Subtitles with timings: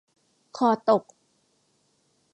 [0.57, 1.03] คอตก